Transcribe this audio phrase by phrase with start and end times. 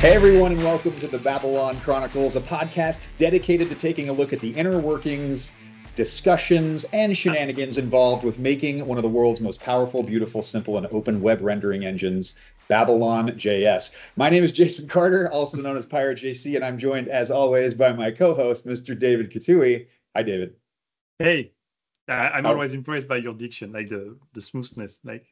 [0.00, 4.32] Hey everyone, and welcome to the Babylon Chronicles, a podcast dedicated to taking a look
[4.32, 5.52] at the inner workings,
[5.96, 10.86] discussions, and shenanigans involved with making one of the world's most powerful, beautiful, simple, and
[10.92, 12.36] open web rendering engines,
[12.68, 13.90] Babylon JS.
[14.14, 17.74] My name is Jason Carter, also known as Pirate JC, and I'm joined as always
[17.74, 18.96] by my co-host, Mr.
[18.96, 19.88] David Catuhe.
[20.14, 20.54] Hi, David.
[21.18, 21.50] Hey,
[22.06, 25.26] I'm always impressed by your diction, like the the smoothness, like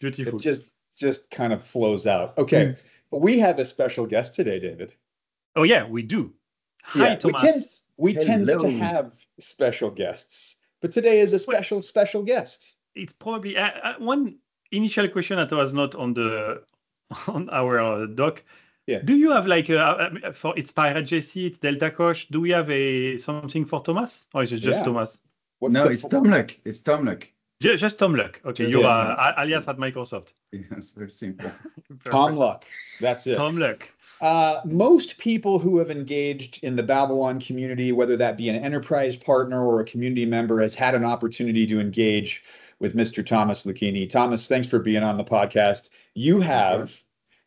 [0.00, 0.40] beautiful.
[0.40, 0.62] It just
[0.98, 2.36] just kind of flows out.
[2.38, 2.72] Okay, hmm.
[3.20, 4.94] We have a special guest today, David.
[5.56, 6.32] Oh yeah, we do.
[6.82, 7.42] Hi, Yeah, we Thomas.
[7.42, 7.64] tend
[7.96, 12.76] we tend to have special guests, but today is a special special guest.
[12.94, 14.36] It's probably uh, uh, one
[14.72, 16.62] initial question that was not on the
[17.28, 18.42] on our uh, doc.
[18.86, 18.98] Yeah.
[19.02, 22.28] Do you have like a, uh, for it's Pirate JC, it's Deltakosh.
[22.30, 24.84] Do we have a something for Thomas, or is it just Yeah.
[24.84, 25.20] Thomas?
[25.60, 26.54] What's no, it's full- Tom Luck.
[26.64, 27.06] It's Tom
[27.62, 27.72] Luck.
[27.72, 28.40] Ju- Just Tom Luck.
[28.44, 30.28] Okay, Just you're Tom uh, alias at Microsoft.
[30.52, 31.50] Yes, very simple.
[32.04, 32.64] Tom Luck.
[33.00, 33.36] That's it.
[33.36, 33.88] Tom Luck.
[34.20, 39.16] Uh, most people who have engaged in the Babylon community, whether that be an enterprise
[39.16, 42.42] partner or a community member, has had an opportunity to engage
[42.78, 43.24] with Mr.
[43.24, 44.08] Thomas Lucchini.
[44.08, 45.90] Thomas, thanks for being on the podcast.
[46.14, 46.96] You have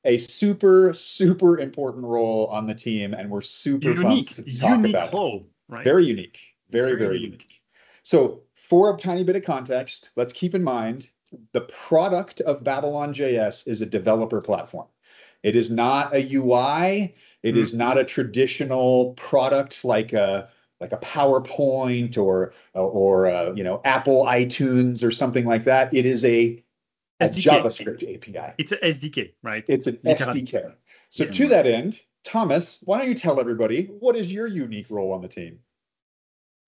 [0.03, 4.69] a super, super important role on the team, and we're super Unique, pumped to talk
[4.77, 5.43] unique about it.
[5.69, 5.83] right?
[5.83, 6.39] Very unique.
[6.69, 7.31] Very, Very very, unique.
[7.43, 7.61] unique.
[8.03, 11.09] So, for a tiny bit of context, let's keep in mind
[11.53, 14.87] the product of Babylon JS is a developer platform.
[15.43, 17.15] It is not a UI.
[17.43, 20.49] It is not a traditional product like a
[20.81, 25.93] like a PowerPoint or or uh, you know Apple iTunes or something like that.
[25.93, 26.61] It is a,
[27.21, 28.53] a JavaScript API.
[28.57, 29.63] It's a SDK, right?
[29.67, 30.41] It's an Literally.
[30.41, 30.75] SDK.
[31.09, 31.31] So Yeah.
[31.31, 35.21] to that end, Thomas, why don't you tell everybody what is your unique role on
[35.21, 35.59] the team?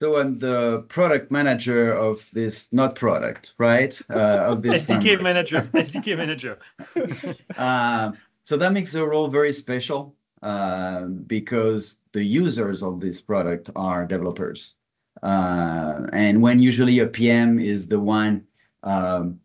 [0.02, 4.00] So I'm the product manager of this not product, right?
[4.10, 5.70] Uh, of this SDK manager.
[5.74, 6.60] SDK manager.
[7.58, 13.72] Um, so that makes the role very special uh, because the users of this product
[13.76, 14.76] are developers.
[15.22, 18.46] Uh, and when usually a PM is the one
[18.84, 19.42] um,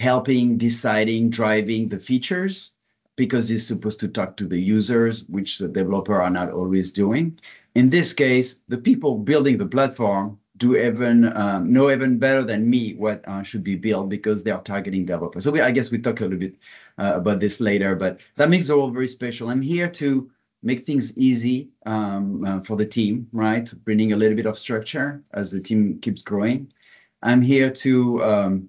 [0.00, 2.72] helping, deciding, driving the features,
[3.16, 7.38] because he's supposed to talk to the users, which the developer are not always doing.
[7.74, 12.68] In this case, the people building the platform do even um, know even better than
[12.68, 15.44] me what uh, should be built because they are targeting developers.
[15.44, 16.56] So we, I guess we talk a little bit
[16.98, 19.48] uh, about this later, but that makes the role very special.
[19.48, 20.30] I'm here to
[20.62, 23.72] make things easy um, uh, for the team, right?
[23.84, 26.72] Bringing a little bit of structure as the team keeps growing.
[27.22, 28.68] I'm here to um,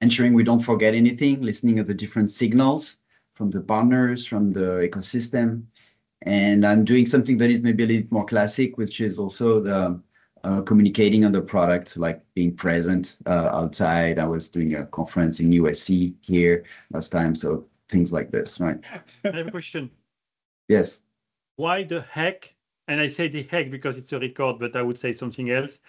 [0.00, 2.98] ensuring we don't forget anything, listening to the different signals
[3.34, 5.64] from the partners, from the ecosystem.
[6.22, 10.00] And I'm doing something that is maybe a little more classic, which is also the
[10.44, 14.18] uh, communicating on the product, like being present uh, outside.
[14.18, 18.78] I was doing a conference in USC here last time, so things like this, right?
[19.24, 19.90] I have a question.
[20.68, 21.02] Yes.
[21.56, 22.54] Why the heck,
[22.86, 25.80] and I say the heck because it's a record, but I would say something else.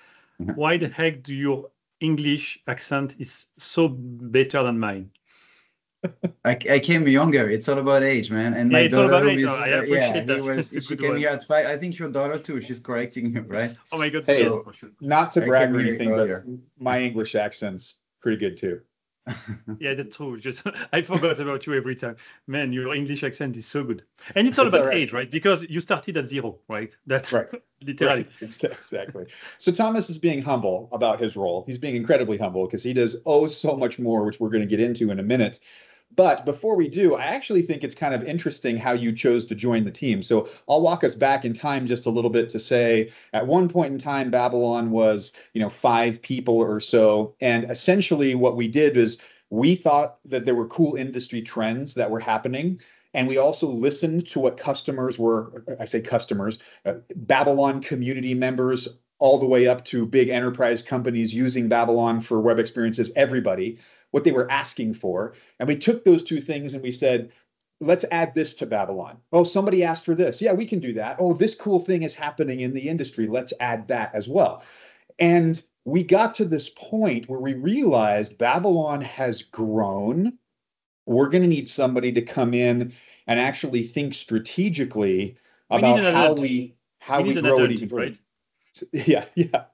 [0.42, 0.56] Mhm.
[0.56, 1.70] Why the heck do your
[2.00, 5.12] English accent is so better than mine?
[6.46, 7.50] I, I came younger.
[7.50, 8.54] It's all about age, man.
[8.54, 9.40] And my Yeah, it's all daughter about age.
[9.40, 10.44] is, Oh, I uh, appreciate yeah, that.
[10.44, 11.20] he was, she good came one.
[11.20, 11.66] here at five.
[11.66, 12.62] I think your daughter too.
[12.62, 13.76] She's correcting you, right?
[13.92, 14.72] Oh my god, Hey, so
[15.02, 16.44] Not to brag or hear it anything, but
[16.80, 18.82] my English accent's pretty good too.
[19.80, 20.40] yeah, that's true.
[20.40, 22.16] Just I forgot about you every time.
[22.48, 24.04] Man, your English accent is so good.
[24.36, 24.98] And it's all It's about all right.
[24.98, 25.30] age, right?
[25.30, 26.96] Because you started at zero, right?
[27.06, 27.48] That's Right.
[27.82, 28.24] literally.
[28.24, 29.26] Right, exactly.
[29.58, 31.64] So Thomas is being humble about his role.
[31.68, 34.68] He's being incredibly humble because he does oh so much more, which we're going to
[34.68, 35.60] get into in a minute.
[36.16, 39.56] But before we do, I actually think it's kind of interesting how you chose to
[39.56, 40.24] join the team.
[40.24, 43.70] So I'll walk us back in time just a little bit to say at one
[43.70, 47.36] point in time, Babylon was, you know, five people or so.
[47.40, 49.18] And essentially what we did is
[49.50, 52.80] we thought that there were cool industry trends that were happening.
[53.14, 58.88] And we also listened to what customers were, I say customers, uh, Babylon community members,
[59.20, 63.78] all the way up to big enterprise companies using Babylon for web experiences, everybody,
[64.12, 65.34] what they were asking for.
[65.60, 67.32] And we took those two things and we said,
[67.82, 69.18] let's add this to Babylon.
[69.32, 70.42] Oh, somebody asked for this.
[70.42, 71.18] Yeah, we can do that.
[71.20, 73.28] Oh, this cool thing is happening in the industry.
[73.28, 74.64] Let's add that as well.
[75.18, 80.38] And we got to this point where we realized Babylon has grown.
[81.06, 82.94] We're going to need somebody to come in
[83.28, 85.38] and actually think strategically
[85.70, 88.02] about an how we how We we, grow it even further.
[88.02, 88.18] right?
[88.94, 89.66] Yeah, yeah,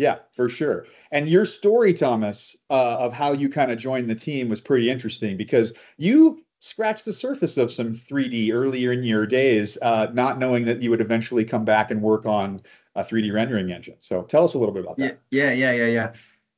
[0.00, 0.86] yeah, for sure.
[1.12, 4.88] And your story, Thomas, uh, of how you kind of joined the team was pretty
[4.88, 10.38] interesting because you scratched the surface of some 3D earlier in your days, uh, not
[10.38, 12.62] knowing that you would eventually come back and work on
[12.94, 13.96] a 3D rendering engine.
[13.98, 15.20] So tell us a little bit about that.
[15.30, 16.12] yeah, yeah, yeah, yeah.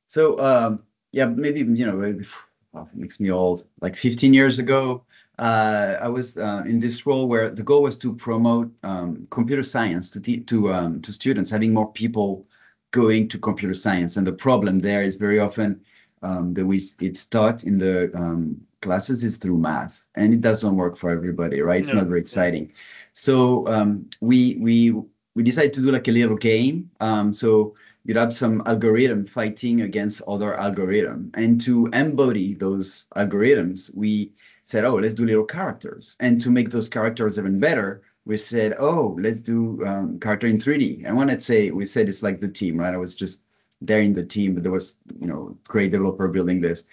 [0.07, 2.25] So, um, yeah, maybe you know, maybe,
[2.71, 3.65] well, it makes me old.
[3.81, 5.03] Like 15 years ago,
[5.37, 9.63] uh, I was uh, in this role where the goal was to promote um, computer
[9.63, 12.47] science to te- to um, to students, having more people
[12.93, 14.15] going to computer science.
[14.17, 15.81] And the problem there is very often
[16.21, 20.77] um, that we it's taught in the um, classes is through math, and it doesn't
[20.77, 21.81] work for everybody, right?
[21.81, 21.95] It's No.
[21.99, 22.71] not very exciting.
[23.11, 24.93] So um, we we
[25.35, 26.91] we decided to do like a little game.
[27.01, 27.75] Um, so
[28.05, 34.31] you'd have some algorithm fighting against other algorithm, and to embody those algorithms, we
[34.65, 38.75] said, oh, let's do little characters, and to make those characters even better, we said,
[38.79, 41.05] oh, let's do um, character in 3D.
[41.05, 42.93] And when I'd say, we said it's like the team, right?
[42.93, 43.41] I was just
[43.81, 46.83] there in the team, but there was, you know, great developer building this.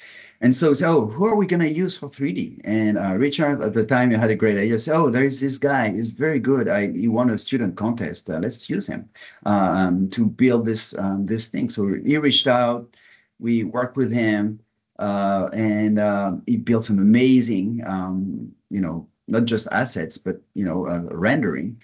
[0.41, 2.63] And so, so who are we going to use for 3D?
[2.65, 4.79] And uh, Richard at the time had a great idea.
[4.79, 5.93] Said, oh, there is this guy.
[5.93, 6.67] He's very good.
[6.67, 8.29] I, he won a student contest.
[8.31, 9.11] Uh, let's use him
[9.45, 11.69] um, to build this um, this thing.
[11.69, 12.97] So he reached out.
[13.39, 14.61] We worked with him,
[14.99, 20.65] uh, and uh, he built some amazing, um, you know, not just assets, but you
[20.65, 21.83] know, uh, rendering.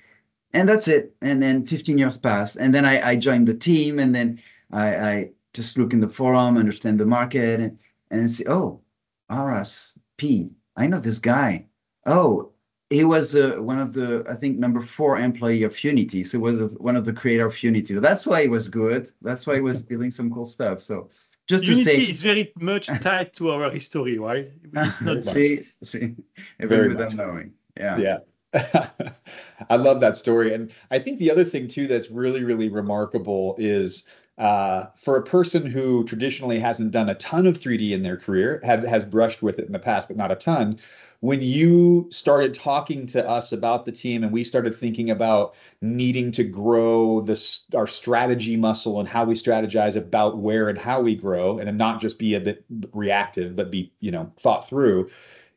[0.53, 1.15] And that's it.
[1.21, 4.41] And then 15 years passed, and then I, I joined the team, and then
[4.73, 7.79] I, I just look in the forum, understand the market, and
[8.11, 8.81] and say, oh,
[9.29, 11.67] Aras P, I know this guy.
[12.05, 12.53] Oh,
[12.91, 16.23] he was uh, one of the, I think, number four employee of Unity.
[16.23, 17.95] So was one of the creator of Unity.
[17.95, 19.11] That's why he was good.
[19.23, 20.83] That's why he was building some cool stuff.
[20.83, 21.11] So
[21.47, 24.51] just to Unity say, is very much tied to our history, right?
[24.75, 26.15] It's not see, see,
[26.61, 27.17] even Very without much.
[27.17, 27.53] knowing.
[27.77, 27.99] Yeah.
[27.99, 28.19] Yeah.
[29.71, 30.55] I love that story.
[30.55, 34.05] And I think the other thing too that's really, really remarkable is
[34.39, 38.61] uh, for a person who traditionally hasn't done a ton of 3D in their career,
[38.65, 40.79] had, has brushed with it in the past, but not a ton.
[41.21, 46.33] When you started talking to us about the team and we started thinking about needing
[46.33, 51.15] to grow this our strategy muscle and how we strategize about where and how we
[51.15, 55.09] grow and not just be a bit reactive, but be, you know, thought through,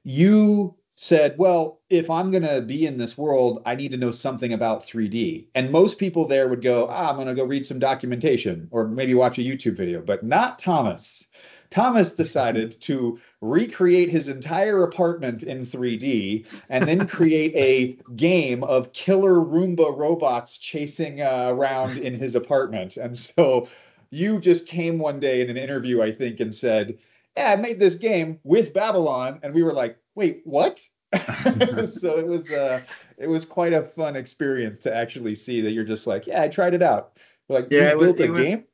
[0.04, 4.12] you said, well, if I'm going to be in this world, I need to know
[4.12, 5.48] something about 3D.
[5.56, 8.86] And most people there would go, ah, I'm going to go read some documentation or
[8.86, 11.26] maybe watch a YouTube video, but not Thomas.
[11.72, 18.92] Thomas decided to recreate his entire apartment in 3D and then create a game of
[18.94, 22.98] killer Roomba robots chasing uh, around in his apartment.
[22.98, 23.68] And so
[24.10, 26.98] you just came one day in an interview, I think, and said,
[27.38, 29.40] yeah, I made this game with Babylon.
[29.44, 30.82] And we were like, wait, what?
[31.14, 32.82] so it was uh
[33.18, 36.48] it was quite a fun experience to actually see that you're just like, yeah, I
[36.48, 37.14] tried it out.
[37.48, 38.66] Like Yeah, you it was- built a game?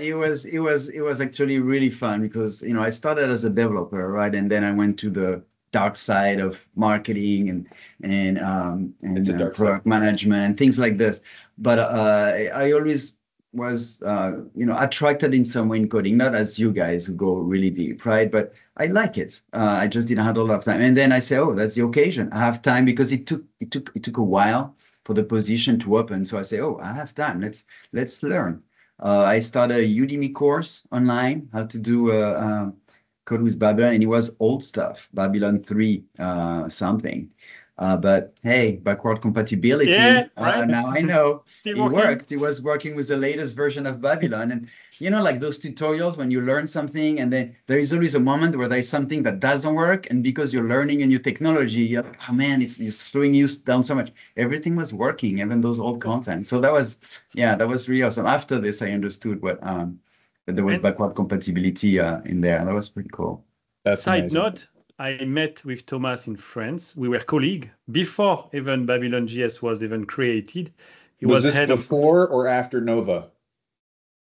[0.00, 3.44] It was it was it was actually really fun because you know I started as
[3.44, 4.34] a developer right?
[4.34, 7.68] And then I went to the dark side of marketing and
[8.02, 11.20] and um and It's a uh, product management and things like this.
[11.58, 13.16] But uh I always
[13.52, 17.14] was uh you know attracted in some way in coding not as you guys who
[17.14, 18.30] go really deep right?
[18.30, 19.40] But I like it.
[19.52, 20.80] Uh, I just didn't have a lot of time.
[20.80, 22.30] And then I say oh that's the occasion.
[22.32, 25.78] I have time because it took it took it took a while for the position
[25.80, 26.24] to open.
[26.24, 27.40] So I say oh I have time.
[27.40, 28.62] Let's let's learn
[29.00, 32.76] I started a Udemy course online, how to do uh, um,
[33.24, 37.32] code with Babylon, and it was old stuff, Babylon 3 uh, something.
[37.76, 39.90] Uh, but hey, backward compatibility.
[39.90, 41.92] Yeah, uh, now I know it working.
[41.92, 42.30] worked.
[42.30, 44.52] It was working with the latest version of Babylon.
[44.52, 44.68] And
[45.00, 48.20] you know, like those tutorials when you learn something and then there is always a
[48.20, 50.08] moment where there's something that doesn't work.
[50.08, 53.48] And because you're learning a new technology, you're like, oh man, it's, it's slowing you
[53.48, 54.12] down so much.
[54.36, 56.46] Everything was working, even those old content.
[56.46, 56.98] So that was,
[57.32, 58.26] yeah, that was really awesome.
[58.26, 59.98] After this, I understood what, um,
[60.46, 62.64] that there was And- backward compatibility uh, in there.
[62.64, 63.44] That was pretty cool.
[63.84, 64.40] That's Side amazing.
[64.42, 66.96] note, I met with Thomas in France.
[66.96, 70.72] We were colleagues before even Babylon JS was even created.
[71.16, 71.78] He was, was, this head of.
[71.80, 73.30] before or after Nova?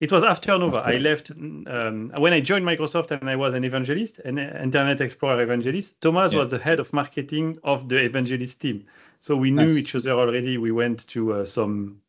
[0.02, 0.78] It was after Nova.
[0.78, 0.92] After.
[0.92, 5.42] I left um, when I joined Microsoft and I was an evangelist, an Internet Explorer
[5.44, 6.00] evangelist.
[6.02, 6.40] Thomas Yeah.
[6.40, 8.86] was the head of marketing of the evangelist team.
[9.22, 9.78] So we knew Nice.
[9.78, 10.58] each other already.
[10.58, 12.02] We went to uh, some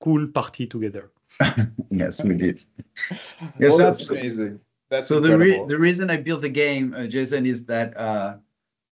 [0.00, 1.10] cool party together.
[1.90, 2.62] yes, we did.
[3.58, 4.60] Yes, so- that's amazing.
[4.90, 8.36] That's so the re- the reason I built the game, uh, Jason, is that uh,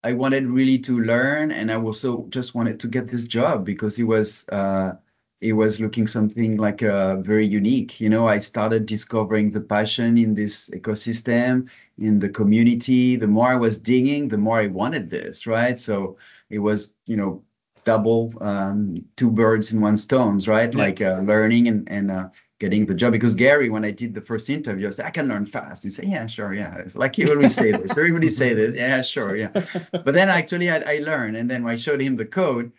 [0.04, 3.98] I wanted really to learn, and I also just wanted to get this job because
[3.98, 4.92] it was uh,
[5.40, 8.00] it was looking something like uh, very unique.
[8.00, 13.16] You know, I started discovering the passion in this ecosystem, in the community.
[13.16, 15.78] The more I was digging, the more I wanted this, right?
[15.78, 17.42] So it was, you know,
[17.84, 20.72] double um, two birds in one stones, right?
[20.72, 20.78] Yeah.
[20.78, 22.28] Like uh, learning and and uh,
[22.58, 23.12] getting the job.
[23.12, 25.82] Because Gary, when I did the first interview, I said I can learn fast.
[25.82, 26.76] He said, Yeah, sure, yeah.
[26.78, 27.96] It's like you always say this.
[27.96, 28.74] Everybody say this.
[28.74, 29.50] Yeah, sure, yeah.
[29.92, 32.72] But then actually I, I learned, and then when I showed him the code,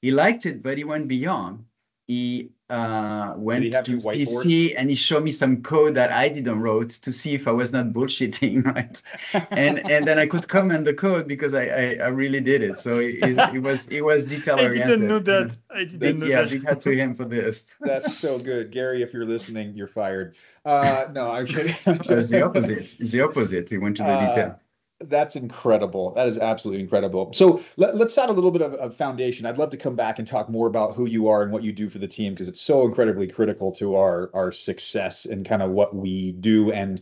[0.00, 1.64] he liked it, but he went beyond.
[2.06, 4.04] he uh, went to his?
[4.06, 7.52] PC and he showed me some code that I didn't wrote to see if I
[7.52, 9.02] was not bullshitting, right?
[9.50, 12.78] and and then I could comment the code because I I, I really did it.
[12.78, 14.82] So it, it, it was it was detail oriented.
[14.82, 15.56] I didn't know that.
[15.70, 16.50] I didn't Big, know yeah, that.
[16.50, 17.66] big hat to him for this.
[17.80, 19.02] That's so good, Gary.
[19.02, 20.34] If you're listening, you're fired.
[20.64, 21.74] Uh, no, I'm kidding.
[21.86, 22.78] I'm It was the opposite.
[23.00, 23.68] It's the opposite.
[23.70, 24.60] He went to the Uh, detail.
[25.08, 26.12] That's incredible.
[26.12, 27.32] That is absolutely incredible.
[27.32, 29.46] So let, us set a little bit of a foundation.
[29.46, 31.72] I'd love to come back and talk more about who you are and what you
[31.72, 35.62] do for the team because it's so incredibly critical to our our success and kind
[35.62, 37.00] of what we do and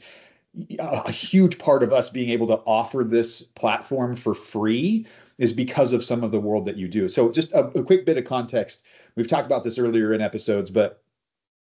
[0.78, 5.06] a huge part of us being able to offer this platform for free
[5.38, 7.08] is because of some of the world that you do.
[7.08, 8.84] So just a, a quick bit of context.
[9.14, 11.02] We've talked about this earlier in episodes, but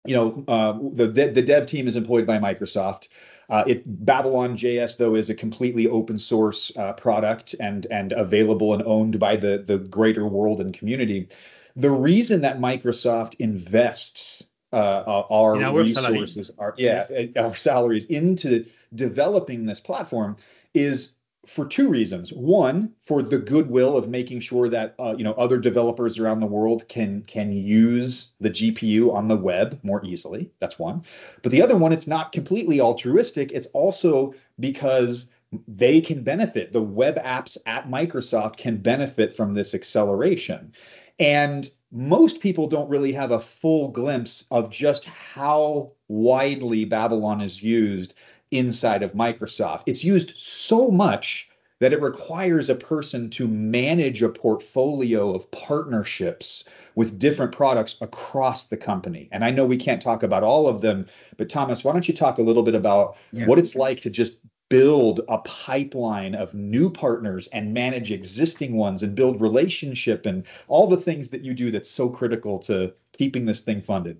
[0.06, 3.08] you know, uh, the the dev team is employed by Microsoft.
[3.48, 8.74] Uh, it Babylon JS though is a completely open source uh, product and and available
[8.74, 11.28] and owned by the the greater world and community.
[11.76, 16.50] The reason that Microsoft invests uh, uh, our our resources, salaries.
[16.58, 20.36] our yeah, uh, our salaries into developing this platform
[20.74, 21.10] is
[21.46, 22.32] for two reasons.
[22.32, 26.46] One, for the goodwill of making sure that uh, you know other developers around the
[26.46, 30.50] world can can use the GPU on the web more easily.
[30.60, 31.02] That's one.
[31.42, 33.52] But the other one, it's not completely altruistic.
[33.52, 35.28] It's also because
[35.68, 36.72] they can benefit.
[36.72, 40.72] The web apps at Microsoft can benefit from this acceleration.
[41.18, 47.62] And most people don't really have a full glimpse of just how widely Babylon is
[47.62, 48.14] used
[48.50, 49.82] inside of Microsoft.
[49.86, 51.48] It's used so much
[51.78, 58.64] that it requires a person to manage a portfolio of partnerships with different products across
[58.64, 59.28] the company.
[59.30, 62.14] And I know we can't talk about all of them, but Thomas, why don't you
[62.14, 63.46] talk a little bit about Yeah.
[63.46, 64.38] what it's like to just
[64.68, 70.86] build a pipeline of new partners and manage existing ones and build relationship and all
[70.86, 74.18] the things that you do that's so critical to keeping this thing funded.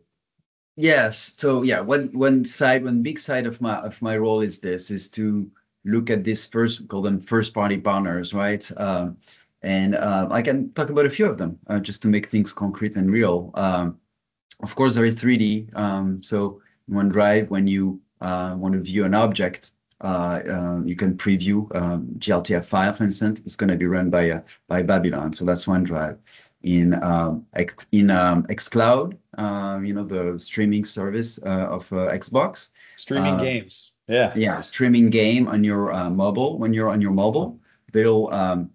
[0.77, 1.35] Yes.
[1.39, 4.91] So yeah, one one side, one big side of my of my role is this
[4.91, 5.51] is to
[5.85, 8.71] look at this first call them first party partners, right?
[8.77, 9.17] Um,
[9.63, 12.53] and uh, I can talk about a few of them uh, just to make things
[12.53, 13.51] concrete and real.
[13.55, 13.99] Um,
[14.63, 15.75] of course, there is 3D.
[15.77, 20.95] Um, so in OneDrive, when you uh, want to view an object, uh, uh, you
[20.95, 23.41] can preview um, GLTF file, for instance.
[23.45, 25.33] It's going to be run by uh, by Babylon.
[25.33, 26.19] So that's OneDrive.
[26.63, 32.09] In um, X, in um, XCloud, um, you know the streaming service uh, of uh,
[32.11, 32.71] Xbox.
[32.97, 33.93] Streaming Uh, games.
[34.09, 34.33] Yeah.
[34.37, 36.59] Yeah, streaming game on your uh, mobile.
[36.59, 37.61] When you're on your mobile,
[37.93, 38.71] they'll um,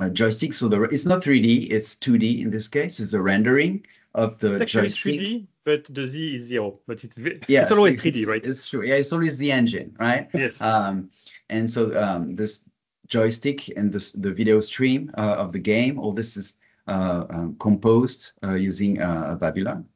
[0.00, 0.52] uh, joystick.
[0.52, 3.00] So the it's not 3D, it's 2D in this case.
[3.00, 5.20] It's a rendering of the It's actually joystick.
[5.20, 6.80] 3D, but the Z is zero.
[6.86, 7.16] But it's
[7.48, 8.44] Yes, it's always 3D, it's- right?
[8.44, 8.82] It's true.
[8.84, 10.28] Yeah, it's always the engine, right?
[10.34, 10.60] Yes.
[10.60, 11.10] Um,
[11.48, 12.64] and so um, this
[13.06, 18.54] joystick and this, the video stream uh, of the game, all this is composed uh,
[18.54, 19.86] using uh, Babylon.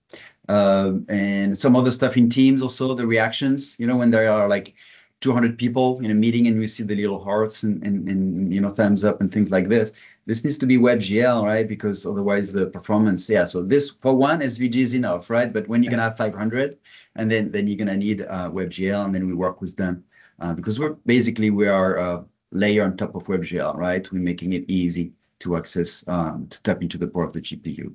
[0.49, 4.49] Um, and some other stuff in Teams also, the reactions, you know, when there are
[4.49, 4.75] like
[5.21, 8.61] 200 people in a meeting and you see the little hearts and, and, and you
[8.61, 9.93] know, thumbs up and things like this.
[10.27, 11.67] This needs to be WebGL, right?
[11.67, 13.45] Because otherwise the performance, yeah.
[13.45, 15.53] So this for one SVG is enough, right?
[15.53, 16.79] But when you're gonna have 500,
[17.15, 20.05] and then then you're gonna need uh, WebGL, and then we work with them
[20.41, 24.11] uh, because we're basically we are a layer on top of WebGL, right?
[24.13, 27.95] We're making it easy to access um, to tap into the power of the GPU.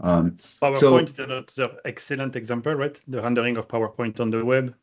[0.00, 2.98] Um, PowerPoint is another excellent example, right?
[3.08, 4.74] The rendering of PowerPoint on the web.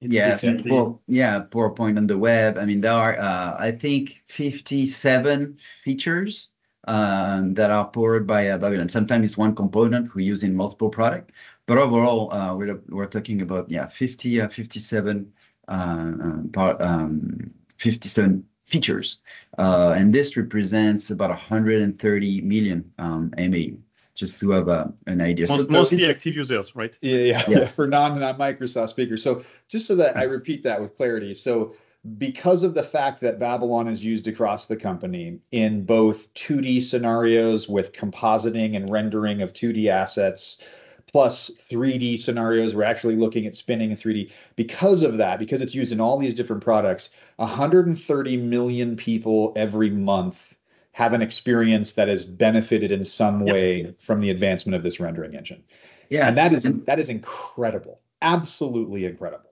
[0.00, 2.58] It's Yes, definitely- well, yeah, PowerPoint on the web.
[2.58, 6.50] I mean, there are, uh, I think, 57 features
[6.86, 8.88] um, that are powered by uh, Babylon.
[8.90, 11.32] Sometimes it's one component we use in multiple products,
[11.66, 15.32] but overall, uh, we're we're talking about yeah, 50, uh, 57,
[15.68, 19.18] uh, um, part, um, 57 features,
[19.58, 23.76] uh, and this represents about 130 million um, MAU.
[24.14, 25.46] Just to have a, an idea.
[25.48, 26.96] Most- So mostly this- active users, right?
[27.02, 27.48] Yeah, yeah, Yes.
[27.48, 29.22] yeah, for non non Microsoft speakers.
[29.24, 31.34] So just so that I repeat that with clarity.
[31.34, 31.74] So
[32.18, 37.68] because of the fact that Babylon is used across the company in both 2D scenarios
[37.68, 40.58] with compositing and rendering of 2D assets,
[41.14, 44.32] plus 3D scenarios, we're actually looking at spinning in 3D.
[44.56, 49.90] Because of that, because it's used in all these different products, 130 million people every
[49.90, 50.56] month
[50.90, 53.54] have an experience that has benefited in some Yep.
[53.54, 55.62] way from the advancement of this rendering engine.
[56.10, 58.00] yeah, And that is that is incredible.
[58.20, 59.50] Absolutely incredible.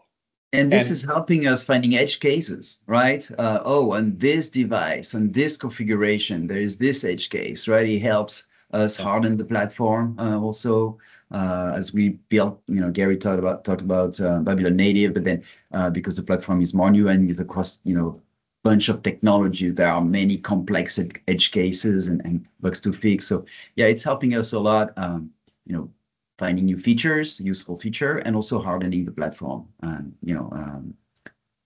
[0.53, 3.25] And this And- is helping us finding edge cases, right?
[3.39, 7.89] Uh, oh, on this device, on this configuration, there is this edge case, right?
[7.89, 10.99] It helps us harden the platform uh, also
[11.31, 12.59] uh, as we build.
[12.67, 16.23] You know, Gary talked about talked about uh, Babylon Native, but then uh, because the
[16.23, 18.23] platform is more new and is across, you know,
[18.63, 23.27] bunch of technologies, there are many complex edge cases and, bugs to fix.
[23.27, 24.93] So yeah, it's helping us a lot.
[24.97, 25.33] Um,
[25.67, 25.91] you know,
[26.39, 29.69] finding new features, useful feature, and also hardening the platform.
[29.83, 30.95] And you know, um,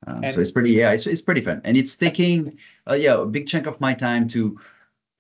[0.07, 2.59] um, so it's pretty yeah, it's, it's pretty fun, and it's taking
[2.89, 4.59] uh, yeah a big chunk of my time to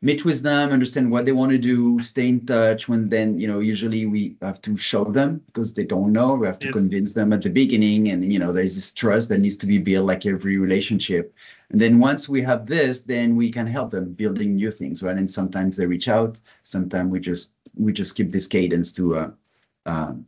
[0.03, 2.89] meet with them, understand what they want to do, stay in touch.
[2.89, 6.37] When then you know usually we have to show them because they don't know.
[6.37, 6.71] We have to Yes.
[6.71, 9.79] convince them at the beginning, and you know there's this trust that needs to be
[9.79, 11.35] built like every relationship.
[11.71, 15.17] And then once we have this, then we can help them building new things, right?
[15.17, 16.41] And sometimes they reach out.
[16.63, 19.31] Sometimes we just we just keep this cadence to uh,
[19.87, 20.27] um,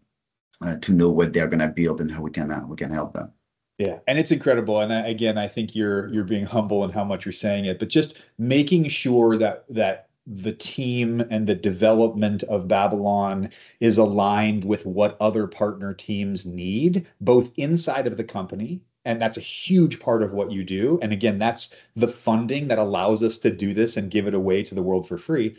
[0.62, 3.14] uh, to know what they're gonna build and how we can uh, we can help
[3.14, 3.32] them.
[3.78, 4.80] Yeah, and it's incredible.
[4.80, 7.78] And I, again, I think you're you're being humble in how much you're saying it,
[7.78, 14.64] but just making sure that that the team and the development of Babylon is aligned
[14.64, 20.00] with what other partner teams need, both inside of the company, and that's a huge
[20.00, 20.98] part of what you do.
[21.00, 24.62] And again, that's the funding that allows us to do this and give it away
[24.64, 25.56] to the world for free.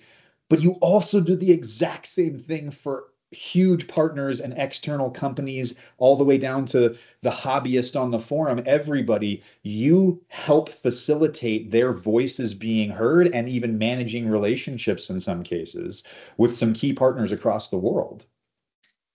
[0.50, 6.16] But you also do the exact same thing for huge partners and external companies all
[6.16, 12.56] the way down to the hobbyist on the forum everybody you help facilitate their voices
[12.56, 16.04] being heard and even managing relationships in some cases
[16.38, 18.26] with some key partners across the world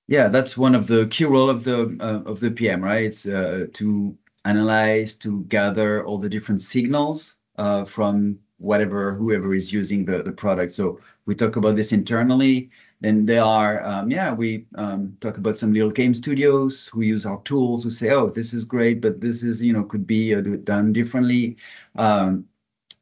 [0.06, 3.04] Yeah, that's one of the key role of the uh, of the PM, right?
[3.04, 9.72] It's uh, to analyze, to gather all the different signals uh, from whatever whoever is
[9.72, 10.72] using the the product.
[10.72, 12.70] So we talk about this internally.
[13.00, 17.26] Then there are, um, yeah, we um, talk about some little game studios who use
[17.26, 20.34] our tools who say, oh, this is great, but this is, you know, could be
[20.34, 21.58] uh, done differently.
[21.96, 22.46] Um,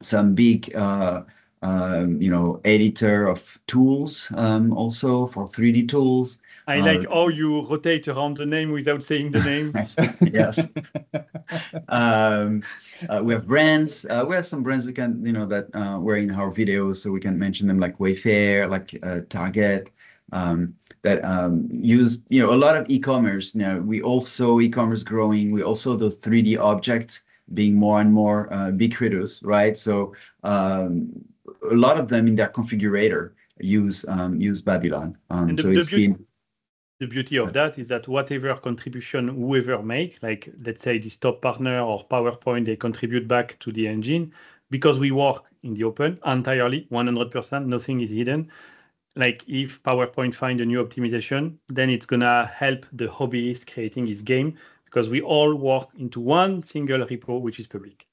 [0.02, 1.22] some big, uh,
[1.62, 6.40] um, you know, editor of tools um, also for 3D tools.
[6.66, 9.72] I Uh, like how you rotate around the name without saying the name.
[10.32, 10.68] yes.
[13.08, 14.04] uh, we have brands.
[14.04, 16.96] Uh, we have some brands we can, you know, that uh, were in our videos,
[16.96, 19.90] so we can mention them like Wayfair, like uh, Target,
[20.32, 23.54] um, that um, use, you know, a lot of e-commerce.
[23.54, 25.52] Now we also e-commerce growing.
[25.52, 27.22] We also the 3D objects
[27.52, 29.76] being more and more uh, ubiquitous, right?
[29.78, 31.24] So um,
[31.70, 35.18] a lot of them in their configurator use um, use Babylon.
[35.30, 36.24] Um, so it's been
[37.02, 41.42] The beauty of that is that whatever contribution whoever make, like let's say this top
[41.42, 44.32] partner or PowerPoint, they contribute back to the engine
[44.70, 48.52] because we work in the open entirely, 100%, nothing is hidden.
[49.16, 54.22] Like if PowerPoint find a new optimization, then it's gonna help the hobbyist creating his
[54.22, 58.06] game because we all work into one single repo which is public.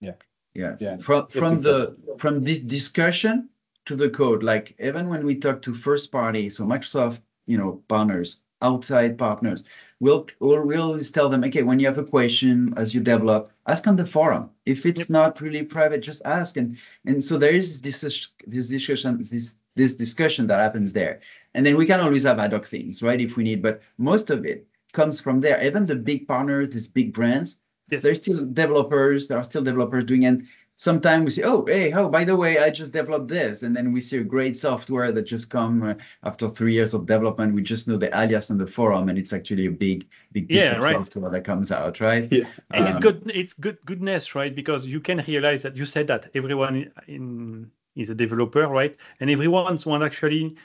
[0.00, 0.14] Yeah.
[0.54, 0.80] Yes.
[0.80, 3.48] Yeah, From from the from this discussion
[3.86, 7.18] to the code, like even when we talk to first party, so Microsoft,
[7.48, 9.64] you know, partners, outside partners,
[10.00, 13.50] we'll we'll, we'll always tell them, okay, when you have a question as you develop,
[13.66, 14.50] ask on the forum.
[14.66, 15.10] If it's Yep.
[15.10, 16.56] not really private, just ask.
[16.56, 18.00] And and so there is this
[18.46, 21.20] this discussion this this discussion that happens there.
[21.54, 23.20] And then we can always have ad hoc things, right?
[23.20, 25.62] If we need, but most of it comes from there.
[25.64, 28.02] Even the big partners, these big brands, Yes.
[28.02, 29.28] there's still developers.
[29.28, 30.46] There are still developers doing, and
[30.78, 33.92] sometimes we say, oh, hey, oh, by the way, I just developed this, and then
[33.92, 37.54] we see a great software that just come uh, after three years of development.
[37.54, 40.64] We just know the alias on the forum, and it's actually a big, big piece
[40.64, 40.96] Yeah, of right.
[40.96, 42.32] software that comes out, right?
[42.32, 42.46] Yeah.
[42.70, 43.30] And it's Um, good.
[43.34, 44.54] It's good goodness, right?
[44.54, 48.96] Because you can realize that you said that everyone in, in is a developer, right?
[49.20, 50.56] And everyone's one actually.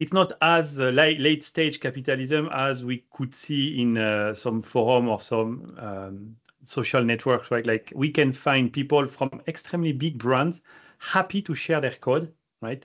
[0.00, 4.60] It's not as uh, late, late stage capitalism as we could see in uh, some
[4.60, 7.66] forum or some um, social networks, right?
[7.66, 10.60] Like we can find people from extremely big brands
[10.98, 12.84] happy to share their code, right?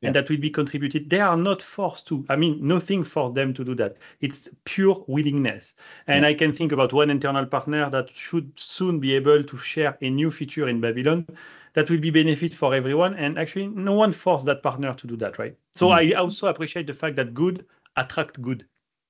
[0.00, 0.08] Yeah.
[0.08, 1.08] And that will be contributed.
[1.08, 2.24] They are not forced to.
[2.28, 3.96] I mean, nothing for them to do that.
[4.20, 5.74] It's pure willingness.
[6.06, 9.96] And I can think about one internal partner that should soon be able to share
[10.02, 11.26] a new feature in Babylon
[11.72, 13.14] that will be benefit for everyone.
[13.14, 15.56] And actually, no one forced that partner to do that, right?
[15.74, 15.94] So mm.
[15.94, 17.64] I also appreciate the fact that good
[17.96, 18.66] attract good.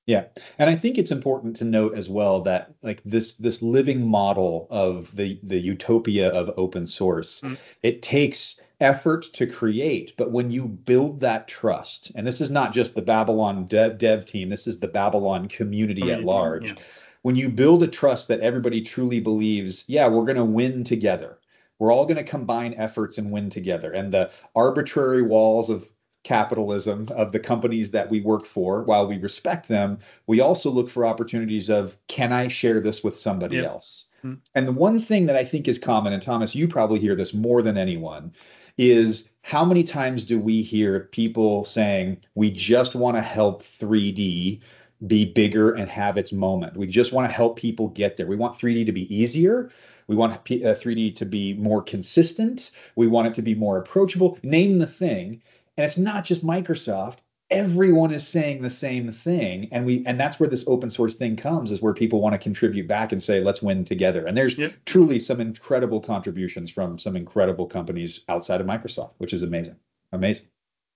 [0.07, 0.27] Yeah,
[0.59, 4.69] and I think it's important to note as well that like this this living model
[4.71, 7.57] of the the utopia of open source, Mm.
[7.83, 12.73] it takes effort to create, but when you build that trust, and this is not
[12.73, 16.69] just the Babylon dev, dev team, this is the Babylon community, at large.
[16.71, 16.77] yeah.
[17.23, 21.39] When you build a trust that everybody truly believes, yeah, we're going to win together.
[21.81, 23.91] We're all going to combine efforts and win together.
[23.93, 25.91] And the arbitrary walls of
[26.27, 30.91] capitalism of the companies that we work for, while we respect them, we also look
[30.91, 33.65] for opportunities of can I share this with somebody Yep.
[33.65, 34.07] else?
[34.23, 34.35] Hmm.
[34.57, 37.33] And the one thing that I think is common, and Thomas, you probably hear this
[37.33, 38.33] more than anyone,
[38.77, 44.61] is how many times do we hear people saying we just want to help 3D
[45.07, 46.77] be bigger and have its moment?
[46.77, 48.27] We just want to help people get there.
[48.27, 49.71] We want 3D to be easier.
[50.09, 52.73] We want uh, 3D to be more consistent.
[52.97, 54.41] We want it to be more approachable.
[54.43, 55.41] Name the thing.
[55.77, 57.19] And it's not just Microsoft.
[57.51, 61.37] everyone is saying the same thing and we and that's where this open source thing
[61.37, 64.59] comes is where people want to contribute back and say let's win together and there's
[64.59, 64.73] Yep.
[64.85, 69.77] truly some incredible contributions from some incredible companies outside of microsoft which is amazing
[70.13, 70.47] amazing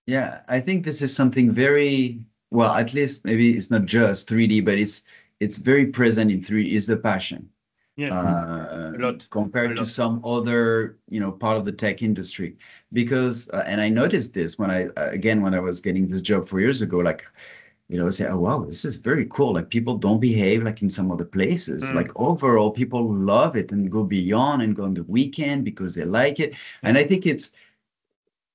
[0.06, 4.64] Yeah, I think this is something very well, at least maybe it's not just 3D,
[4.64, 5.02] but it's
[5.38, 7.50] it's very present in 3D is the passion.
[8.00, 8.18] Yeah.
[8.18, 9.26] uh, A lot.
[9.30, 12.56] compared A to some other you know part of the tech industry.
[12.92, 16.22] Because uh, and I noticed this when I uh, again when I was getting this
[16.22, 17.24] job four years ago like
[17.88, 19.52] you know I say oh wow this is very cool.
[19.52, 21.82] Like people don't behave like in some other places.
[21.84, 21.94] Mm.
[21.94, 26.04] like overall people love it and go beyond and go on the weekend because they
[26.04, 26.54] like it.
[26.82, 27.50] And I think it's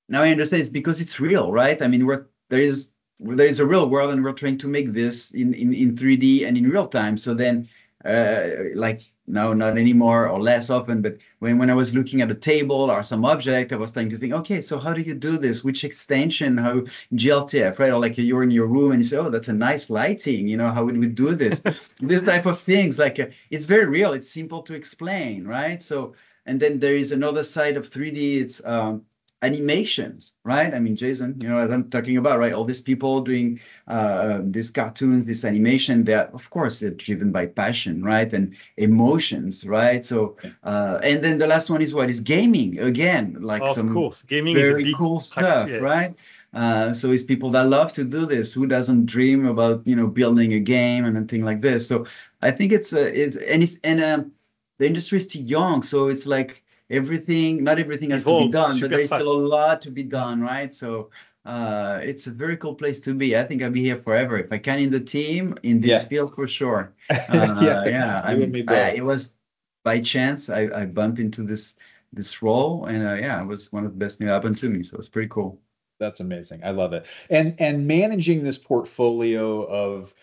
[0.08, 1.80] now I understand it's because it's real right?
[1.80, 4.92] I mean we're there is there is a real world and we're trying to make
[4.92, 7.16] this in in, in 3D and in real time.
[7.16, 7.68] So then
[8.04, 11.02] uh, like no, not anymore or less often.
[11.02, 14.10] But when, when I was looking at a table or some object, I was starting
[14.10, 15.64] to think, okay, so how do you do this?
[15.64, 16.56] Which extension?
[16.56, 16.80] How
[17.12, 17.92] GLTF, right?
[17.92, 20.46] Or like you're in your room and you say, oh, that's a nice lighting.
[20.46, 21.60] You know, how would we do this?
[22.00, 22.98] this type of things.
[22.98, 24.12] Like uh, it's very real.
[24.12, 25.82] It's simple to explain, right?
[25.82, 28.40] So, and then there is another side of 3D.
[28.40, 29.06] It's um,
[29.42, 30.72] animations, right?
[30.72, 32.52] I mean, Jason, you know, as I'm talking about, right?
[32.52, 37.46] All these people doing uh, these cartoons, this animation, they're, of course, they're driven by
[37.46, 38.32] passion, right?
[38.32, 40.04] And emotions, right?
[40.04, 43.92] So, uh, and then the last one is what is gaming again, like of some
[43.92, 45.76] course, gaming very cool stuff, yeah.
[45.76, 46.14] right?
[46.54, 48.54] Uh, so it's people that love to do this.
[48.54, 51.86] Who doesn't dream about you know building a game and a thing like this?
[51.86, 52.06] So
[52.40, 54.32] I think it's uh, it and it's and um,
[54.78, 58.80] the industry is still young, so it's like everything, not everything has to be done,
[58.80, 59.22] but there is fast.
[59.22, 60.72] still a lot to be done, right?
[60.74, 61.10] So
[61.44, 63.36] uh, it's a very cool place to be.
[63.36, 66.08] I think I'll be here forever if I can in the team in this Yeah.
[66.08, 66.92] field for sure.
[67.10, 69.34] Yeah, Uh, yeah, you I'm- and me I- it was
[69.84, 71.76] by chance I, I bumped into this
[72.12, 74.68] this role, and uh, yeah, it was one of the best things that happened to
[74.68, 74.82] me.
[74.82, 75.60] So it's pretty cool.
[75.98, 76.62] That's amazing.
[76.64, 77.06] I love it.
[77.30, 80.14] And and managing this portfolio of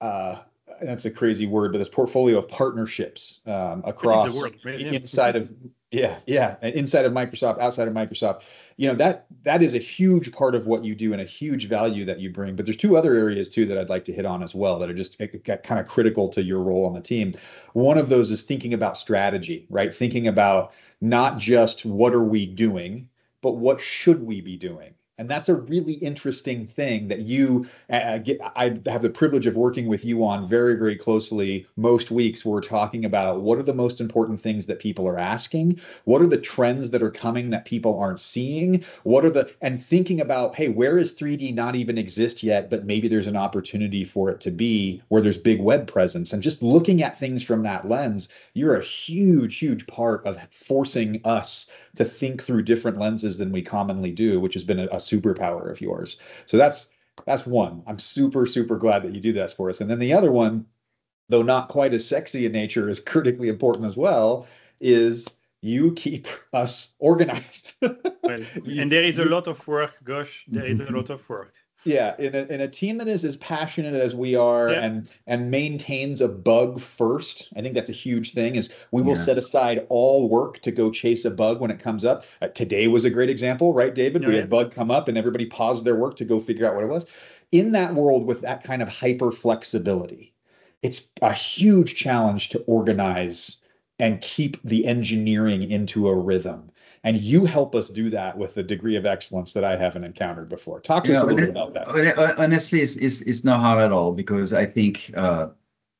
[0.00, 0.36] uh
[0.82, 4.80] that's a crazy word, but this portfolio of partnerships um, across word, right?
[4.80, 5.52] Inside of
[5.90, 8.42] yeah yeah inside of Microsoft, outside of Microsoft.
[8.76, 11.68] You know that that is a huge part of what you do and a huge
[11.68, 12.56] value that you bring.
[12.56, 14.90] But there's two other areas too that I'd like to hit on as well that
[14.90, 17.32] are just kind of critical to your role on the team.
[17.72, 19.92] One of those is thinking about strategy, right?
[19.92, 23.08] Thinking about not just what are we doing,
[23.42, 24.94] but what should we be doing?
[25.20, 28.40] And that's a really interesting thing that you uh, get.
[28.56, 31.66] I have the privilege of working with you on very, very closely.
[31.76, 35.78] Most weeks, we're talking about what are the most important things that people are asking,
[36.04, 39.82] what are the trends that are coming that people aren't seeing, what are the, and
[39.82, 44.04] thinking about, hey, where is 3D not even exist yet, but maybe there's an opportunity
[44.04, 46.32] for it to be where there's big web presence.
[46.32, 51.20] And just looking at things from that lens, you're a huge, huge part of forcing
[51.26, 55.00] us to think through different lenses than we commonly do, which has been a, a
[55.10, 56.16] superpower of yours.
[56.46, 56.88] So that's
[57.26, 57.82] that's one.
[57.86, 59.80] I'm super super glad that you do that for us.
[59.80, 60.66] And then the other one,
[61.28, 64.46] though not quite as sexy in nature, is critically important as well.
[64.80, 65.28] Is
[65.62, 67.74] you keep us organized.
[68.22, 68.44] Well,
[68.78, 69.96] and there is a lot of work.
[70.04, 71.52] Gosh, there is a lot of work.
[71.84, 74.82] Yeah, in a, in a team that is as passionate as we are Yeah.
[74.82, 78.56] and and maintains a bug first, I think that's a huge thing.
[78.56, 79.22] Is we will Yeah.
[79.22, 82.24] set aside all work to go chase a bug when it comes up.
[82.42, 84.22] Uh, today was a great example, right, David?
[84.22, 86.68] Yeah, we had a bug come up and everybody paused their work to go figure
[86.68, 87.06] out what it was.
[87.52, 90.34] In that world with that kind of hyper flexibility,
[90.82, 93.56] it's a huge challenge to organize
[93.98, 96.70] and keep the engineering into a rhythm.
[97.02, 100.48] And you help us do that with a degree of excellence that I haven't encountered
[100.50, 100.80] before.
[100.80, 102.38] Talk to us a little bit about that.
[102.38, 105.48] Honestly, it's, it's it's not hard at all because I think uh,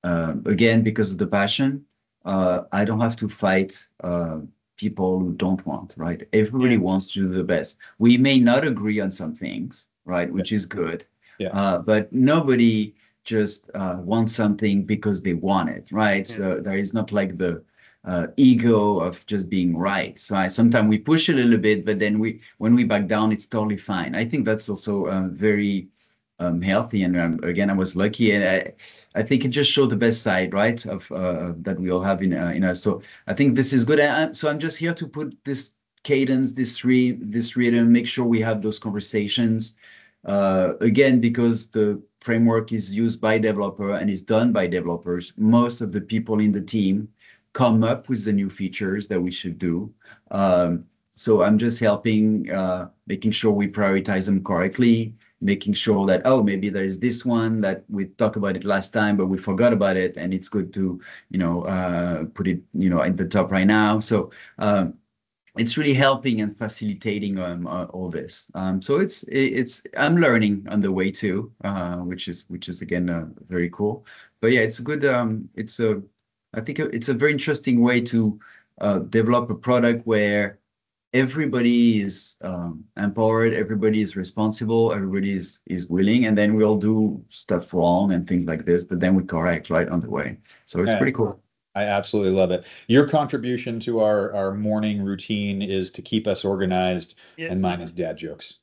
[0.04, 1.86] uh, again because of the passion,
[2.26, 4.40] uh, I don't have to fight uh,
[4.76, 5.94] people who don't want.
[5.96, 6.28] Right?
[6.34, 6.80] Everybody Yeah.
[6.82, 7.78] wants to do the best.
[7.98, 10.30] We may not agree on some things, right?
[10.30, 11.06] Which is good.
[11.38, 11.48] Yeah.
[11.52, 16.28] Uh, but nobody just uh, wants something because they want it, right?
[16.28, 16.36] Yeah.
[16.36, 17.62] So there is not like the
[18.04, 20.18] uh, ego of just being right.
[20.18, 23.32] So I, sometimes we push a little bit, but then we when we back down,
[23.32, 24.14] it's totally fine.
[24.14, 25.88] I think that's also uh, very
[26.38, 27.02] um, healthy.
[27.02, 28.72] And um, again, I was lucky, and I,
[29.14, 32.22] I think it just showed the best side, right, of uh, that we all have
[32.22, 32.82] in uh, in us.
[32.82, 34.00] So I think this is good.
[34.00, 38.24] I, so I'm just here to put this cadence, this re this rhythm, make sure
[38.24, 39.76] we have those conversations.
[40.24, 45.80] Uh, again, because the framework is used by developer and is done by developers, most
[45.80, 47.08] of the people in the team
[47.52, 49.92] come up with the new features that we should do.
[50.30, 50.86] Um,
[51.16, 56.42] so I'm just helping, uh, making sure we prioritize them correctly, making sure that oh
[56.42, 59.96] maybe there's this one that we talked about it last time but we forgot about
[59.96, 63.50] it and it's good to you know uh, put it you know at the top
[63.50, 64.00] right now.
[64.00, 64.94] So um,
[65.58, 68.50] it's really helping and facilitating um, uh, all this.
[68.54, 72.82] Um, so it's it's I'm learning on the way too, uh, which is which is
[72.82, 74.04] again uh, very cool.
[74.40, 75.04] But yeah, it's a good.
[75.04, 76.02] Um, it's a
[76.54, 78.38] I think it's a very interesting way to
[78.80, 80.58] uh, develop a product where
[81.12, 86.76] everybody is um, empowered, everybody is responsible, everybody is is willing, and then we all
[86.78, 90.38] do stuff wrong and things like this, but then we correct right on the way.
[90.66, 90.98] So it's Yeah.
[90.98, 91.40] pretty cool.
[91.74, 92.64] I absolutely love it.
[92.88, 97.52] Your contribution to our, our morning routine is to keep us organized, Yes.
[97.52, 98.59] and mine is dad jokes.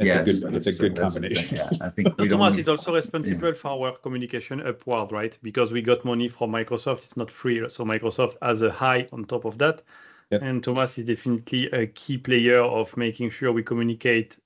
[0.00, 1.56] It's yes, a good, it's a good that's- combination.
[1.58, 5.36] Yeah, I think we Thomas is also responsible for our communication upward, right?
[5.42, 7.04] Because we got money from Microsoft.
[7.04, 7.68] It's not free.
[7.68, 9.82] So Microsoft has a high on top of that.
[10.30, 10.42] Yep.
[10.42, 14.36] And Thomas is definitely a key player of making sure we communicate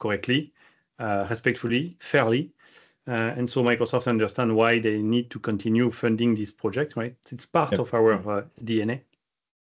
[0.00, 0.52] correctly,
[0.98, 2.50] uh, respectfully, fairly.
[3.06, 7.14] Uh, and so Microsoft understand why they need to continue funding this project, right?
[7.30, 7.80] It's part Yep.
[7.80, 9.00] of our uh, DNA.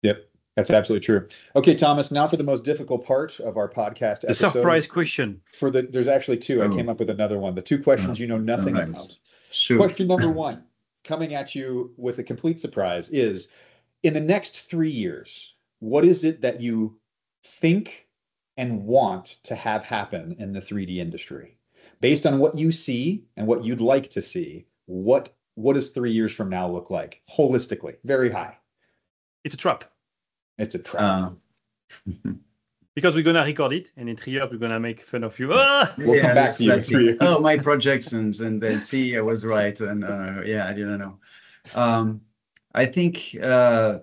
[0.04, 1.28] Yep, that's absolutely true.
[1.56, 4.52] Okay, Thomas, now for the most difficult part of our podcast The episode.
[4.52, 5.42] surprise question.
[5.54, 6.62] For the, there's actually two.
[6.62, 6.76] I Oh.
[6.76, 7.56] came up with another one.
[7.56, 8.90] The two questions oh, you know nothing Alright.
[8.90, 9.18] about.
[9.52, 9.78] Shoot.
[9.78, 10.64] Question number one,
[11.04, 13.48] coming at you with a complete surprise, is
[14.04, 16.98] in the next three years, what is it that you
[17.44, 18.08] think
[18.58, 21.58] and want to have happen in the 3D industry?
[22.00, 26.12] Based on what you see and what you'd like to see, what what does three
[26.12, 27.96] years from now look like holistically?
[28.06, 28.58] Very high.
[29.44, 29.90] It's a trap
[30.62, 31.02] It's a trap.
[31.02, 31.30] Uh,
[32.95, 35.50] because we're gonna record it, and in three years we're gonna make fun of you.
[35.52, 35.91] Ah!
[35.97, 36.95] We'll come back to you in classic.
[36.95, 37.17] three years.
[37.19, 41.17] Oh, my projections, and then see, I was right, and uh, yeah, I didn't know.
[41.74, 42.21] Um,
[42.76, 44.00] I think uh,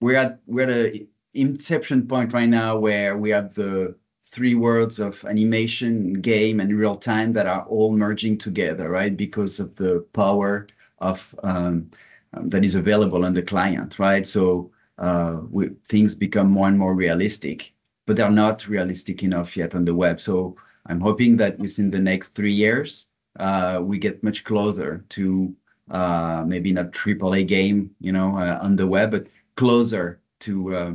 [0.00, 3.96] we're at we're at a inception point right now where we have the
[4.30, 9.16] three worlds of animation, game, and real time that are all merging together, right?
[9.16, 11.90] Because of the power of um,
[12.32, 14.26] um, that is available on the client, right?
[14.26, 17.72] So uh, we, things become more and more realistic,
[18.06, 20.20] but they're not realistic enough yet on the web.
[20.20, 20.56] So
[20.86, 23.06] I'm hoping that within the next three years,
[23.38, 25.54] uh, we get much closer to
[25.90, 30.92] uh, maybe not AAA game, you know, uh, on the web, but closer to, uh,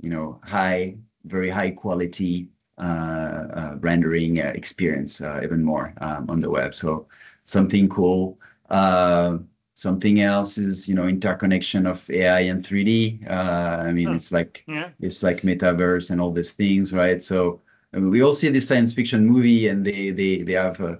[0.00, 6.74] you know, high, very high quality uh, rendering experience even more um, on the web.
[6.74, 7.08] So
[7.44, 8.38] something cool.
[9.76, 13.20] Something else is, you know, interconnection of AI and 3D.
[13.28, 13.32] Uh,
[13.88, 14.16] I mean, Hmm.
[14.16, 14.90] it's like Yeah.
[15.00, 17.22] it's like metaverse and all these things, right?
[17.22, 17.60] So
[17.92, 20.96] I mean, we all see this science fiction movie, and they they they have uh,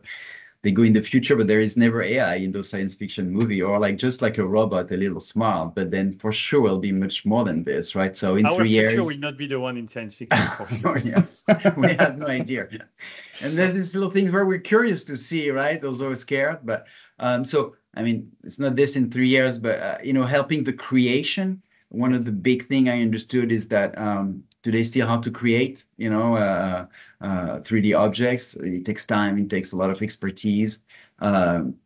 [0.63, 3.63] they go in the future, but there is never AI in those science fiction movie,
[3.63, 5.75] or like just like a robot, a little smart.
[5.75, 8.15] But then for sure, will be much more than this, right?
[8.17, 10.69] So in Our three future years, will not be the one in science fiction for
[10.69, 10.91] sure.
[10.91, 11.45] Oh, yes,
[11.77, 12.69] we have no idea.
[13.43, 15.81] And then these little things where we're curious to see, right?
[15.81, 16.87] Those are scared, but
[17.19, 20.65] um, so I mean, it's not this in three years, but uh, you know, helping
[20.65, 21.63] the creation.
[21.89, 25.31] One of the big thing I understood is that um, do they still have to
[25.31, 26.87] create, you know, uh,
[27.21, 28.55] uh, 3D objects?
[28.55, 29.39] It takes time.
[29.39, 30.81] It takes a lot of expertise
[31.21, 31.77] um,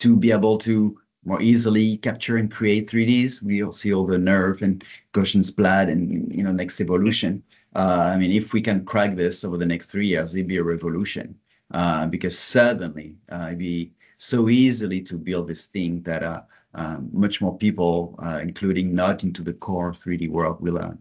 [0.00, 3.42] to be able to more easily capture and create 3Ds.
[3.42, 7.44] We'll see all the NeRF and Gaussian splat and you know next evolution.
[7.74, 10.56] Uh, I mean, if we can crack this over the next three years, it'd be
[10.56, 11.38] a revolution.
[11.72, 16.42] Uh, because suddenly uh, it'd be so easily to build this thing that uh,
[16.74, 20.92] um, much more people, uh, including not into the core 3D world, will uh,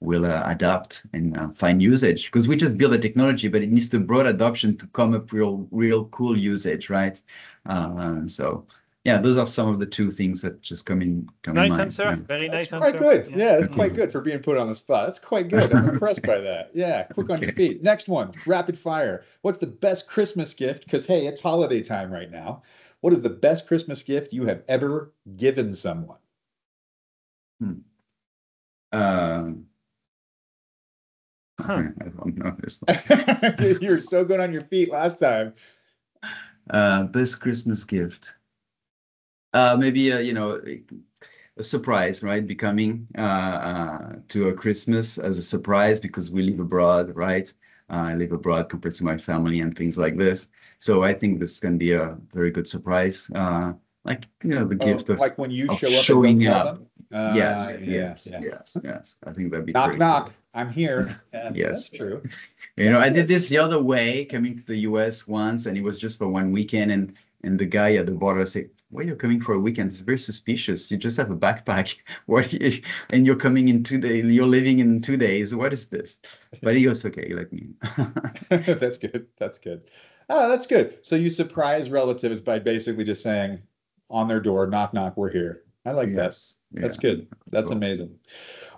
[0.00, 2.26] will uh, adapt and uh, find usage.
[2.26, 5.32] Because we just build a technology, but it needs the broad adoption to come up
[5.32, 7.20] real real cool usage, right?
[7.66, 8.64] Uh, so
[9.08, 11.70] yeah, those are some of the two things that just come in come in Nice
[11.70, 11.80] mind.
[11.82, 12.04] answer.
[12.04, 12.16] Yeah.
[12.26, 12.98] Very That's nice quite answer.
[12.98, 13.36] Quite good.
[13.38, 13.74] Yeah, that's Mhm.
[13.74, 15.06] quite good for being put on the spot.
[15.06, 15.72] That's quite good.
[15.72, 16.70] I'm impressed by that.
[16.74, 17.82] Yeah, quick on your feet.
[17.82, 19.24] Next one, rapid fire.
[19.42, 20.84] What's the best Christmas gift?
[20.84, 22.62] Because hey, it's holiday time right now.
[23.00, 26.18] What is the best Christmas gift you have ever given someone?
[27.60, 27.72] Hmm.
[28.92, 29.66] Um,
[31.60, 31.82] Huh.
[32.00, 32.80] I don't know this.
[32.82, 33.78] one.
[33.80, 35.54] you were so good on your feet last time.
[36.70, 38.36] Uh, best Christmas gift.
[39.52, 40.60] Uh, maybe a, you know
[41.56, 42.46] a surprise, right?
[42.46, 47.52] Becoming uh, uh, to a Christmas as a surprise because we live abroad, right?
[47.90, 50.48] Uh, I live abroad compared to my family and things like this.
[50.78, 53.30] So I think this can be a very good surprise.
[53.34, 53.72] Uh,
[54.04, 56.80] like you know the Oh, gift of like when you show up showing up.
[57.12, 58.40] Uh, yes, yes, yeah.
[58.40, 59.16] yes, yes.
[59.26, 60.24] I think that'd be Knock knock.
[60.26, 60.34] cool.
[60.54, 61.20] I'm here.
[61.32, 61.88] Yeah, Yes.
[61.90, 62.22] that's true.
[62.76, 65.82] You know, I did this the other way, coming to the US once, and it
[65.82, 66.92] was just for one weekend.
[66.92, 69.90] And and the guy at the border say, "Why are you coming for a weekend?
[69.90, 70.90] It's very suspicious.
[70.90, 71.96] You just have a backpack.
[72.52, 74.24] You- and you're coming in two days.
[74.24, 75.54] You're leaving in two days.
[75.54, 76.20] What is this?"
[76.62, 77.68] But he goes, "Okay, let me."
[78.50, 79.26] that's good.
[79.38, 79.82] That's good.
[80.28, 81.04] Oh, that's good.
[81.06, 83.62] So you surprise relatives by basically just saying
[84.10, 85.62] on their door, knock knock, we're here.
[85.88, 86.14] I like that.
[86.16, 86.56] yes.
[86.72, 87.26] That's good.
[87.50, 87.78] That's Cool.
[87.78, 88.18] amazing.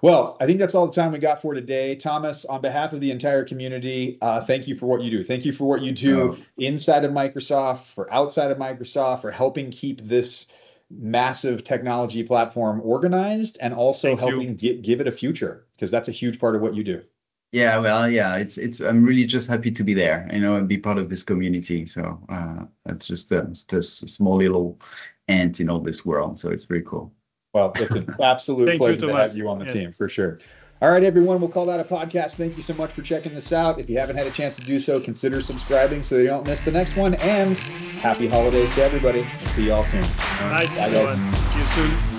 [0.01, 1.97] Well, I think that's all the time we got for today.
[1.97, 5.23] Thomas, on behalf of the entire community, uh, thank you for what you do.
[5.25, 6.39] Thank you for what you do Oh.
[6.57, 10.47] inside of Microsoft, for outside of Microsoft, for helping keep this
[10.91, 16.09] massive technology platform organized and also Thank helping gi- give it a future because that's
[16.09, 17.03] a huge part of what you do.
[17.53, 18.79] Yeah, well, yeah, it's it's.
[18.81, 21.85] I'm really just happy to be there, you know, and be part of this community.
[21.87, 24.79] So uh, it's just a, just a small little
[25.27, 26.39] ant in all this world.
[26.39, 27.13] So it's very cool.
[27.53, 29.31] Well, it's an absolute pleasure to Thomas.
[29.31, 29.73] have you on the Yes.
[29.75, 30.39] team for sure.
[30.81, 32.37] All right, everyone, we'll call that a podcast.
[32.37, 33.81] Thank you so much for checking this out.
[33.81, 36.63] If you haven't had a chance to do so, consider subscribing so you don't miss
[36.63, 37.15] the next one.
[37.15, 37.61] And
[37.99, 39.33] happy holidays to everybody.
[39.41, 40.15] We'll see you all soon.
[40.39, 41.25] All right, Bye, guys.
[41.49, 42.10] See you soon.